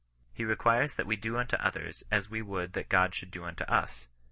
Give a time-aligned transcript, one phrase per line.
[0.33, 3.65] He requires that we do unto others as we would that God shoiUd do unto
[3.65, 4.07] us.